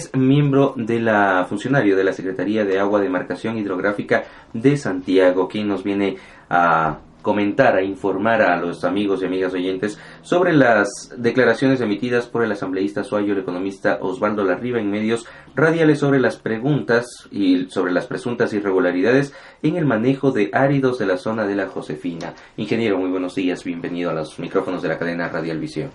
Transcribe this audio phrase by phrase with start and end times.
[0.00, 5.68] es miembro de la funcionario de la Secretaría de Agua, Demarcación Hidrográfica de Santiago, quien
[5.68, 6.16] nos viene
[6.48, 12.42] a comentar, a informar a los amigos y amigas oyentes sobre las declaraciones emitidas por
[12.42, 17.92] el asambleísta suayo, el economista Osvaldo Larriba en medios radiales sobre las preguntas y sobre
[17.92, 22.32] las presuntas irregularidades en el manejo de áridos de la zona de la Josefina.
[22.56, 25.90] Ingeniero, muy buenos días, bienvenido a los micrófonos de la cadena Radial Visión.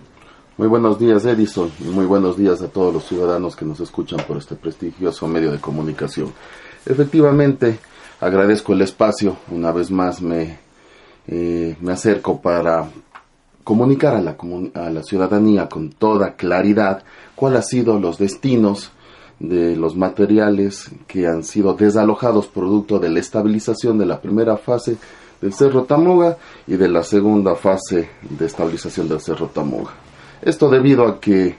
[0.58, 4.20] Muy buenos días, Edison, y muy buenos días a todos los ciudadanos que nos escuchan
[4.26, 6.32] por este prestigioso medio de comunicación.
[6.86, 7.78] Efectivamente,
[8.20, 10.58] agradezco el espacio, una vez más me
[11.28, 12.88] eh, me acerco para
[13.64, 14.36] comunicar a la,
[14.74, 17.02] a la ciudadanía con toda claridad
[17.34, 18.92] cuáles han sido los destinos
[19.38, 24.96] de los materiales que han sido desalojados producto de la estabilización de la primera fase
[25.42, 30.05] del Cerro Tamuga y de la segunda fase de estabilización del Cerro Tamuga.
[30.46, 31.56] Esto debido a que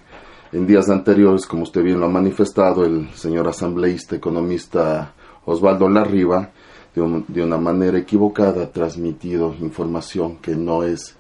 [0.53, 5.11] en días anteriores, como usted bien lo ha manifestado, el señor asambleísta economista
[5.43, 6.51] Osvaldo Larriba
[6.95, 11.17] de, una manera equivocada ha transmitido información que no es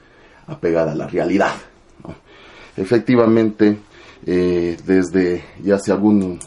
[0.47, 1.51] apegada a la realidad.
[2.77, 3.79] Efectivamente,
[4.25, 6.39] eh, desde ya hace algún,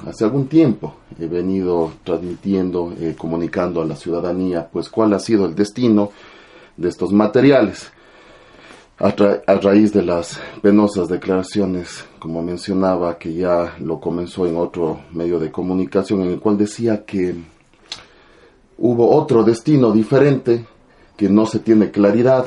[0.48, 6.12] tiempo he venido transmitiendo, eh, comunicando a la ciudadanía, pues cuál ha sido el destino
[6.78, 7.92] de estos materiales.
[9.00, 9.14] A,
[9.46, 15.38] a, raíz de las penosas declaraciones, como mencionaba, que ya lo comenzó en otro medio
[15.38, 17.34] de comunicación, en el cual decía que
[18.76, 20.66] hubo otro destino diferente,
[21.16, 22.46] que no se tiene claridad,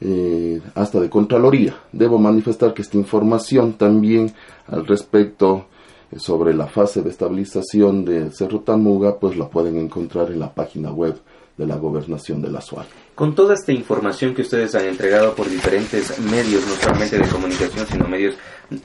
[0.06, 1.76] eh, hasta de Contraloría.
[1.94, 4.34] Debo manifestar que esta información también
[4.68, 5.68] al respecto
[6.18, 10.92] sobre la fase de estabilización de Cerro Tamuga, pues la pueden encontrar en la página
[10.92, 11.16] web
[11.58, 12.88] de la gobernación de la SUAL.
[13.16, 17.86] Con toda esta información que ustedes han entregado por diferentes medios, no solamente de comunicación,
[17.86, 18.36] sino medios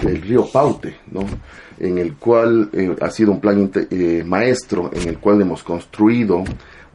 [0.01, 1.25] del río Paute, ¿no?
[1.79, 6.43] en el cual eh, ha sido un plan eh, maestro, en el cual hemos construido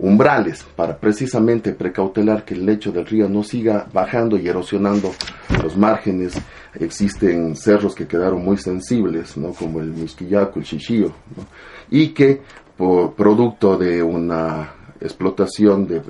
[0.03, 5.13] umbrales para precisamente precautelar que el lecho del río no siga bajando y erosionando
[5.63, 6.35] los márgenes.
[6.75, 9.53] Existen cerros que quedaron muy sensibles, ¿no?
[9.53, 11.13] como el Misquillaco, el Chichío,
[11.89, 12.43] y que
[12.77, 16.03] por producto de una explotación de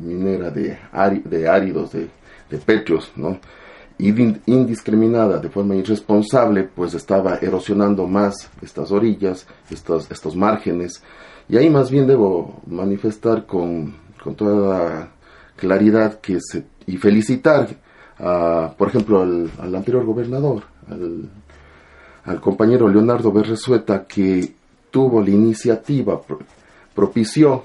[0.00, 0.76] minera de,
[1.24, 2.08] de áridos, de,
[2.50, 3.38] de petros, ¿no?
[3.98, 11.02] indiscriminada, de forma irresponsable, pues estaba erosionando más estas orillas, estos, estos márgenes,
[11.48, 15.10] y ahí más bien debo manifestar con, con toda
[15.56, 17.68] claridad que se, y felicitar,
[18.18, 24.52] a, por ejemplo, al, al anterior gobernador, al, compañero Leonardo Berresueta, que
[24.90, 26.20] tuvo la iniciativa,
[26.94, 27.64] propició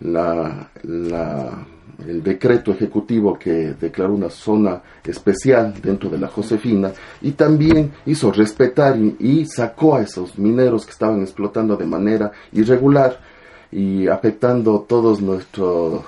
[0.00, 1.66] la, la,
[2.08, 8.32] el decreto ejecutivo que declaró una zona especial dentro de la Josefina y también hizo
[8.32, 13.18] respetar y, sacó a esos mineros que estaban explotando de manera irregular
[13.70, 16.02] y afectando todos nuestros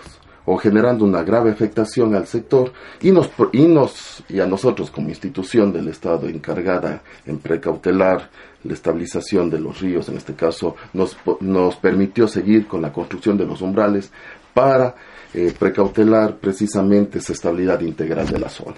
[0.46, 5.08] o generando una grave afectación al sector y nos, y nos y a nosotros como
[5.08, 8.31] institución del Estado encargada en precautelar
[8.62, 13.37] la estabilización de los ríos, en este caso, nos, nos permitió seguir con la construcción
[13.37, 14.11] de los umbrales
[14.55, 14.95] para
[15.35, 18.77] eh, precautelar precisamente esa estabilidad integral de la zona.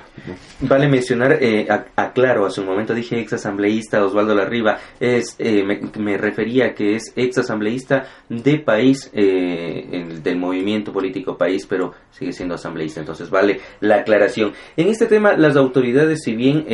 [0.61, 5.63] Vale mencionar, eh, aclaro, hace un momento dije ex asambleísta Osvaldo Larriba, es, eh,
[5.99, 12.33] me, refería que es ex asambleísta de país, eh, del movimiento político país, pero sigue
[12.33, 14.53] siendo asambleísta, entonces vale la aclaración.
[14.79, 16.65] En este tema, las autoridades, si bien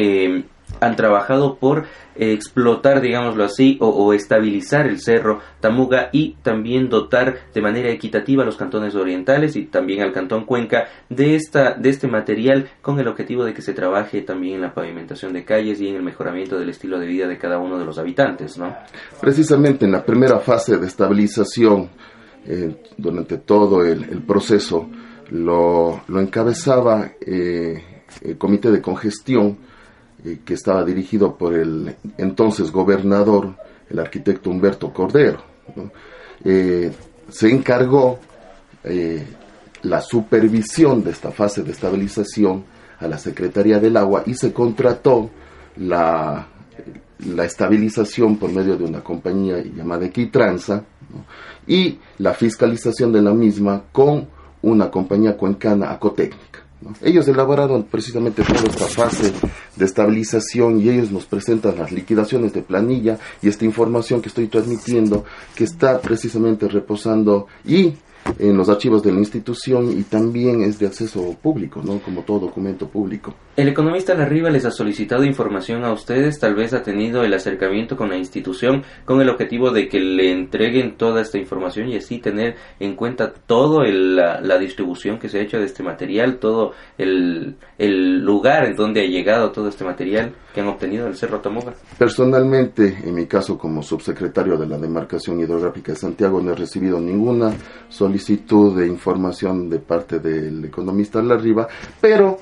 [0.81, 7.63] han trabajado por explotar, digámoslo así, o, estabilizar el cerro Tamuga y también dotar de
[7.63, 12.09] manera equitativa a los cantones orientales y también al cantón Cuenca de, esta, de este
[12.09, 15.89] material con el objetivo de que se trabaje también en la pavimentación de calles y
[15.89, 18.77] en el mejoramiento del estilo de vida de cada uno de los habitantes, ¿no?
[19.21, 21.91] Precisamente en la primera fase de estabilización,
[22.45, 24.89] eh, durante todo el, proceso,
[25.31, 29.59] lo, lo encabezaba eh, el Comité de Congestión,
[30.25, 33.57] eh, que estaba dirigido por el entonces gobernador,
[33.91, 35.43] el arquitecto Humberto Cordero.
[36.45, 36.93] Eh,
[37.29, 38.19] se encargó
[38.85, 39.27] eh,
[39.83, 42.65] la supervisión de esta fase de estabilización
[43.01, 45.31] a la Secretaría del Agua y se contrató
[45.77, 46.47] la,
[47.27, 50.85] la estabilización por medio de una compañía llamada Equitranza
[51.67, 54.29] y la fiscalización de la misma con
[54.63, 56.62] una compañía cuencana Acotécnica.
[57.01, 59.33] Ellos elaboraron precisamente toda esta fase
[59.77, 64.49] de estabilización y ellos nos presentan las liquidaciones de planilla y esta información que estoy
[64.49, 65.25] transmitiendo
[65.55, 67.95] que está precisamente reposando y
[68.39, 71.99] en los archivos de la institución y también es de acceso público, ¿no?
[72.01, 73.35] Como todo documento público.
[73.57, 77.97] El economista Larriba les ha solicitado información a ustedes, tal vez ha tenido el acercamiento
[77.97, 82.19] con la institución con el objetivo de que le entreguen toda esta información y así
[82.19, 86.73] tener en cuenta todo la, la, distribución que se ha hecho de este material, todo
[86.97, 91.41] el, el, lugar en donde ha llegado todo este material que han obtenido del Cerro
[91.41, 91.75] Tamoga.
[91.99, 97.01] Personalmente, en mi caso como subsecretario de la demarcación hidrográfica de Santiago, no he recibido
[97.01, 97.53] ninguna
[97.89, 101.69] solicitud de información de parte del economista Larriba,
[102.01, 102.39] pero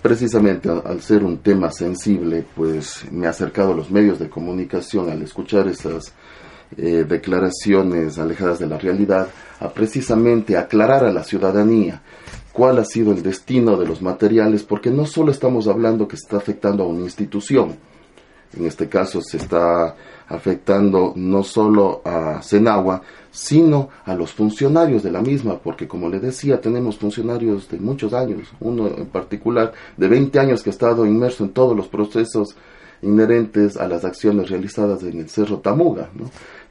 [0.00, 5.10] precisamente al ser un tema sensible, pues me ha acercado a los medios de comunicación
[5.10, 6.12] al escuchar esas
[6.76, 9.28] eh, declaraciones alejadas de la realidad,
[9.60, 12.02] a precisamente aclarar a la ciudadanía
[12.52, 16.36] cuál ha sido el destino de los materiales, porque no solo estamos hablando que está
[16.36, 17.76] afectando a una institución,
[18.56, 19.96] en este caso se está
[20.28, 23.02] afectando no solo a Senagua,
[23.34, 28.14] sino a los funcionarios de la misma, porque como le decía, tenemos funcionarios de muchos
[28.14, 32.54] años, uno en particular de 20 años que ha estado inmerso en todos los procesos
[33.02, 36.10] inherentes a las acciones realizadas en el Cerro Tamuga.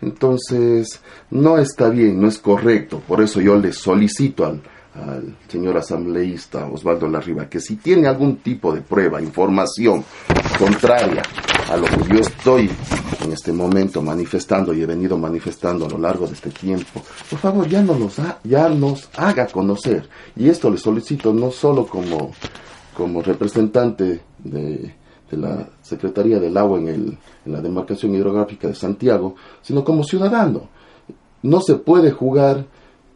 [0.02, 1.02] Entonces,
[1.32, 3.02] no está bien, no es correcto.
[3.06, 4.62] Por eso yo le solicito al,
[4.96, 10.06] al señor asambleísta Osvaldo Larriba que si tiene algún tipo de prueba, información
[10.58, 11.24] contraria
[11.74, 12.70] a lo que yo estoy
[13.24, 17.40] en este momento manifestando y he venido manifestando a lo largo de este tiempo, por
[17.40, 20.08] favor ya nos, ya nos haga conocer.
[20.36, 22.32] Y esto le solicito no solo como,
[22.96, 24.94] como representante de,
[25.32, 30.04] de la Secretaría del Agua en, el, en la demarcación hidrográfica de Santiago, sino como
[30.04, 30.70] ciudadano.
[31.42, 32.68] No se puede jugar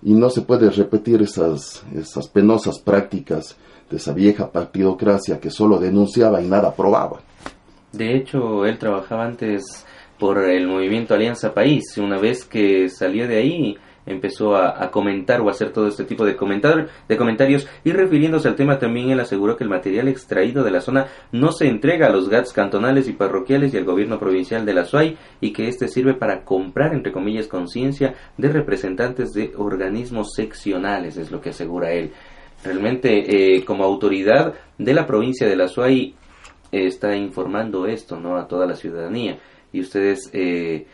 [0.01, 3.55] y no se puede repetir esas, esas penosas prácticas
[3.87, 7.26] de esa vieja partidocracia que solo denunciaba y nada probaba.
[7.97, 9.85] De hecho, él trabajaba antes
[10.19, 11.97] por el movimiento Alianza País.
[11.97, 16.23] Una vez que salió de ahí, empezó a, comentar o a hacer todo este tipo
[16.23, 20.71] de, de comentarios y refiriéndose al tema también él aseguró que el material extraído de
[20.71, 24.63] la zona no se entrega a los GATS cantonales y parroquiales y al gobierno provincial
[24.63, 29.51] de la SUAY y que este sirve para comprar entre comillas conciencia de representantes de
[29.57, 32.13] organismos seccionales es lo que asegura él
[32.63, 36.15] realmente eh, como autoridad de la provincia de la SUAY
[36.71, 39.39] está informando esto no a toda la ciudadanía
[39.71, 40.85] y ustedes eh,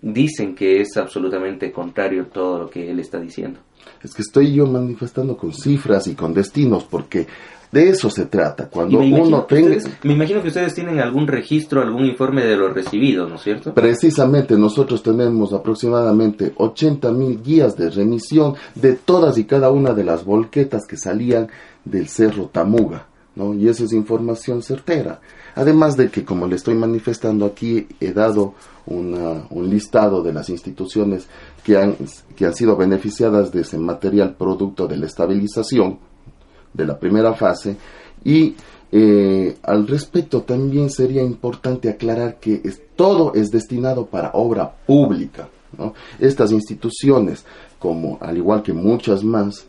[0.00, 3.60] dicen que es absolutamente contrario todo lo que él está diciendo.
[4.02, 7.26] Es que estoy yo manifestando con cifras y con destinos porque
[7.72, 8.68] de eso se trata.
[8.68, 9.76] Cuando uno tenga...
[10.02, 13.72] me imagino que ustedes tienen algún registro, algún informe de lo recibido, ¿no es cierto?
[13.72, 20.04] Precisamente, nosotros tenemos aproximadamente 80 mil guías de remisión de todas y cada una de
[20.04, 21.48] las volquetas que salían
[21.84, 23.54] del Cerro Tamuga, ¿no?
[23.54, 25.20] Y esa es información certera.
[25.54, 28.54] Además de que, como le estoy manifestando aquí, he dado
[28.86, 31.28] un listado de las instituciones
[31.62, 31.96] que han,
[32.34, 35.98] que han sido beneficiadas de ese material producto de la estabilización
[36.72, 37.76] de la primera fase
[38.24, 38.56] y
[38.90, 42.60] eh, al respecto también sería importante aclarar que
[42.96, 45.48] todo es destinado para obra pública.
[46.18, 47.44] Estas instituciones,
[47.78, 49.66] como al igual que muchas más,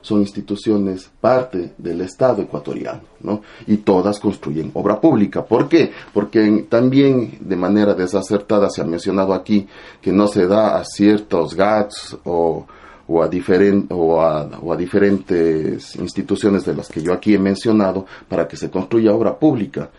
[0.00, 3.02] son instituciones parte del Estado ecuatoriano,
[3.66, 5.44] y todas construyen obra pública.
[5.44, 5.90] ¿Por qué?
[6.12, 9.66] Porque también de manera desacertada se ha mencionado aquí
[10.00, 12.66] que no se da a ciertos GATS o,
[13.22, 19.38] a, diferentes instituciones de las que yo aquí he mencionado para que se construya obra
[19.38, 19.90] pública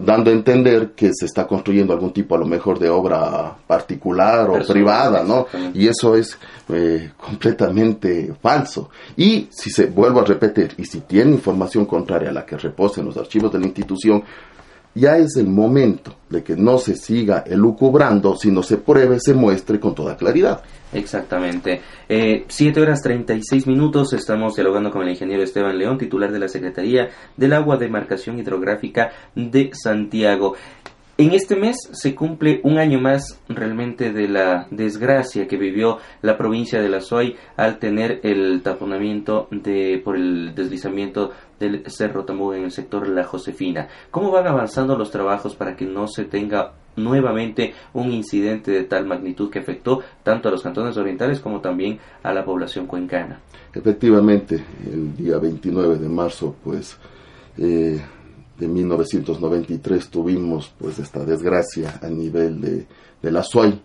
[0.00, 4.50] dando a entender que se está construyendo algún tipo a lo mejor de obra particular
[4.50, 5.46] o privada, ¿no?
[5.72, 8.90] Y eso es eh, completamente falso.
[9.16, 13.00] Y si se vuelvo a repetir, y si tiene información contraria a la que reposa
[13.00, 14.22] en los archivos de la institución,
[14.94, 19.78] ya es el momento de que no se siga elucubrando, sino se pruebe, se muestre
[19.80, 20.62] con toda claridad.
[20.92, 21.80] Exactamente.
[22.08, 24.12] Eh, siete horas treinta y seis minutos.
[24.12, 28.38] Estamos dialogando con el ingeniero Esteban León, titular de la Secretaría del Agua de Marcación
[28.38, 30.54] Hidrográfica de Santiago.
[31.16, 36.36] En este mes se cumple un año más realmente de la desgracia que vivió la
[36.36, 41.30] provincia de la Soy al tener el taponamiento de, por el deslizamiento
[41.60, 43.86] del Cerro Tamuga en el sector La Josefina.
[44.10, 49.06] ¿Cómo van avanzando los trabajos para que no se tenga nuevamente un incidente de tal
[49.06, 53.40] magnitud que afectó tanto a los cantones orientales como también a la población cuencana?
[53.72, 56.98] Efectivamente, el día 29 de marzo, pues,
[57.56, 58.00] eh,
[58.58, 62.86] de 1993 tuvimos pues esta desgracia a nivel de,
[63.20, 63.80] de la SUAY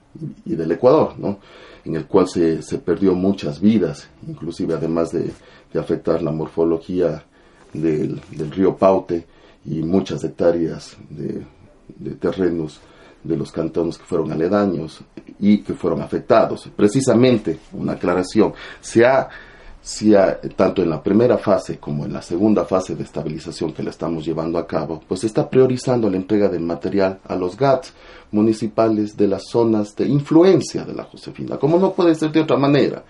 [0.45, 1.39] y del Ecuador, ¿no?
[1.85, 5.31] en el cual se, se perdió muchas vidas, inclusive además de,
[5.73, 7.23] de afectar la morfología
[7.73, 9.25] del, del, río Paute
[9.65, 11.45] y muchas hectáreas de,
[11.97, 12.79] de terrenos
[13.23, 15.01] de los cantones que fueron aledaños
[15.39, 16.69] y que fueron afectados.
[16.75, 19.29] Precisamente, una aclaración, se ha
[19.89, 20.13] si
[20.55, 24.23] tanto en la primera fase como en la segunda fase de estabilización que le estamos
[24.23, 27.91] llevando a cabo, pues está priorizando la entrega del material a los GATS
[28.31, 32.55] municipales de las zonas de influencia de la Josefina, como no puede ser de otra
[32.55, 33.03] manera.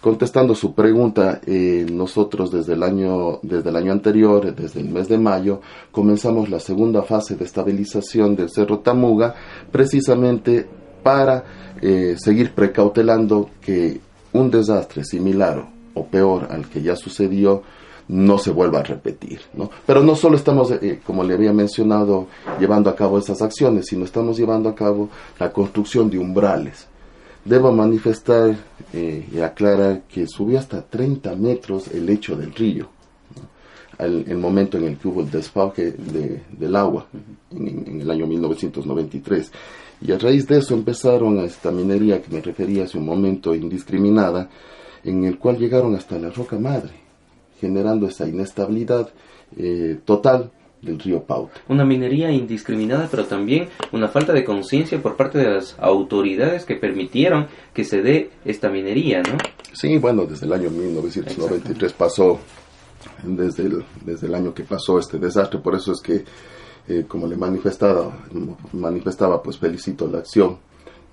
[0.00, 5.08] Contestando su pregunta, eh, nosotros desde el año desde el año anterior, desde el mes
[5.08, 9.34] de mayo, comenzamos la segunda fase de estabilización del Cerro Tamuga,
[9.72, 10.64] precisamente
[11.02, 11.42] para
[11.82, 14.00] eh, seguir precautelando que
[14.32, 17.62] un desastre similar o peor al que ya sucedió
[18.08, 19.40] no se vuelva a repetir.
[19.54, 19.70] ¿no?
[19.86, 22.26] Pero no solo estamos, eh, como le había mencionado,
[22.58, 26.86] llevando a cabo esas acciones, sino estamos llevando a cabo la construcción de umbrales.
[27.44, 28.56] Debo manifestar
[28.92, 32.88] eh, y aclarar que subió hasta 30 metros el lecho del río,
[33.98, 37.06] el momento en el que hubo el desfauque del agua,
[37.50, 39.50] en, el año 1993.
[40.00, 44.48] Y a raíz de eso empezaron esta minería que me refería hace un momento indiscriminada,
[45.04, 46.92] en el cual llegaron hasta la roca madre,
[47.60, 49.10] generando esa inestabilidad
[49.56, 50.50] eh, total
[50.82, 51.60] del río Paute.
[51.68, 56.76] Una minería indiscriminada, pero también una falta de conciencia por parte de las autoridades que
[56.76, 59.36] permitieron que se dé esta minería, ¿no?
[59.72, 62.38] Sí, bueno, desde el año 1993 pasó,
[63.22, 66.24] desde el, desde el año que pasó este desastre, por eso es que,
[66.86, 68.26] eh, como le manifestaba,
[68.72, 70.58] manifestaba, pues felicito la acción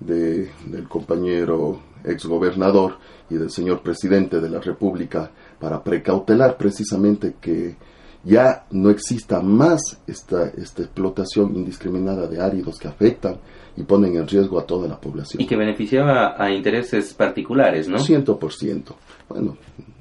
[0.00, 2.98] de, del compañero exgobernador
[3.30, 7.76] y del señor presidente de la República para precautelar precisamente que
[8.24, 13.38] ya no exista más esta, esta explotación indiscriminada de áridos que afectan
[13.76, 15.40] y ponen en riesgo a toda la población.
[15.40, 17.98] Y que beneficiaba a intereses particulares, ¿no?
[17.98, 18.96] Ciento por ciento.
[19.28, 19.56] Bueno,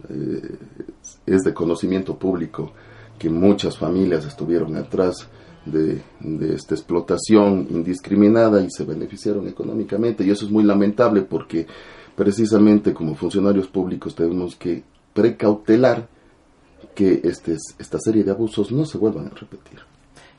[0.09, 0.57] eh,
[1.25, 2.71] es de conocimiento público
[3.19, 5.29] que muchas familias estuvieron atrás
[5.65, 10.24] de, de, esta explotación indiscriminada y se beneficiaron económicamente.
[10.24, 11.67] Y eso es muy lamentable porque
[12.15, 16.07] precisamente como funcionarios públicos tenemos que precautelar
[16.93, 19.79] que este, esta serie de abusos no se vuelvan a repetir.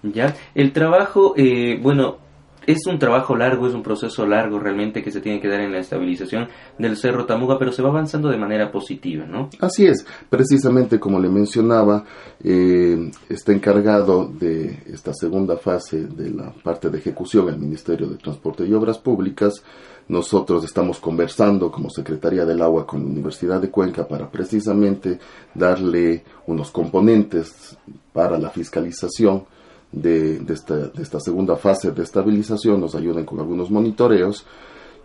[0.02, 2.18] Ya, el trabajo, eh, bueno,
[2.66, 5.72] es un trabajo largo, es un proceso largo realmente que se tiene que dar en
[5.72, 9.48] la estabilización del Cerro Tamuga, pero se va avanzando de manera positiva, ¿no?
[9.60, 12.04] Así es, precisamente como le mencionaba,
[12.42, 18.16] eh, está encargado de esta segunda fase de la parte de ejecución el Ministerio de
[18.16, 19.62] Transporte y Obras Públicas.
[20.08, 25.18] Nosotros estamos conversando como Secretaría del Agua con la Universidad de Cuenca para precisamente
[25.52, 27.76] darle unos componentes
[28.12, 29.44] para la fiscalización
[29.92, 34.44] de, esta, segunda fase de estabilización, nos ayuden con algunos monitoreos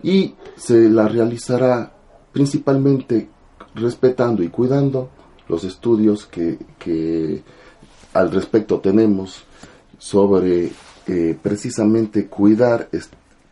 [0.04, 1.92] y se la realizará
[2.32, 3.30] principalmente
[3.76, 5.10] respetando y cuidando
[5.48, 7.44] los estudios que,
[8.14, 9.44] al respecto tenemos
[9.98, 10.72] sobre
[11.08, 12.90] eh, precisamente cuidar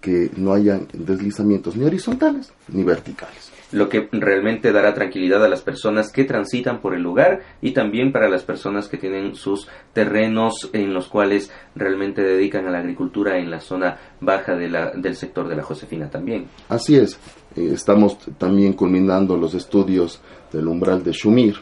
[0.01, 3.51] que no hayan deslizamientos ni horizontales ni verticales.
[3.71, 8.11] Lo que realmente dará tranquilidad a las personas que transitan por el lugar y también
[8.11, 13.37] para las personas que tienen sus terrenos en los cuales realmente dedican a la agricultura
[13.37, 16.47] en la zona baja de la, del sector de la Josefina también.
[16.67, 17.19] Así es,
[17.55, 20.19] eh, estamos también culminando los estudios
[20.51, 21.57] del umbral de Shumir,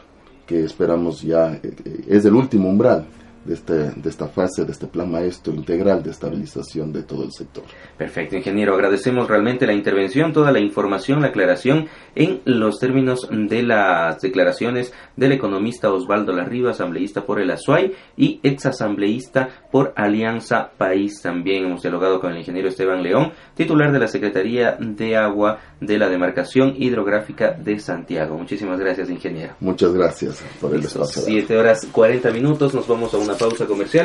[0.46, 3.06] que esperamos ya, eh, eh, es el último umbral
[3.48, 7.32] de, este, de esta fase, de este plan maestro integral de estabilización de todo el
[7.32, 7.64] sector.
[7.96, 8.74] Perfecto, ingeniero.
[8.74, 14.92] Agradecemos realmente la intervención, toda la información, la aclaración en los términos de las declaraciones
[15.16, 21.22] del economista Osvaldo Larriba, asambleísta por el ASUAI y exasambleísta por Alianza País.
[21.22, 25.96] También hemos dialogado con el ingeniero Esteban León, titular de la Secretaría de Agua de
[25.96, 28.36] la Demarcación Hidrográfica de Santiago.
[28.36, 29.54] Muchísimas gracias, ingeniero.
[29.60, 31.22] Muchas gracias por el espacio.
[31.22, 33.96] Siete horas cuarenta minutos, nos vamos a una pausa comercial.